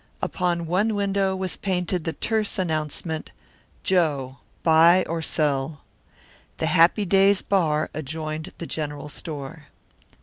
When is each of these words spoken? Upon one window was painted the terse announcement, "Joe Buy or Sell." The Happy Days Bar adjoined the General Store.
Upon 0.19 0.65
one 0.65 0.95
window 0.95 1.35
was 1.35 1.57
painted 1.57 2.05
the 2.05 2.13
terse 2.13 2.57
announcement, 2.57 3.29
"Joe 3.83 4.37
Buy 4.63 5.05
or 5.07 5.21
Sell." 5.21 5.81
The 6.57 6.65
Happy 6.65 7.05
Days 7.05 7.43
Bar 7.43 7.91
adjoined 7.93 8.51
the 8.57 8.65
General 8.65 9.09
Store. 9.09 9.67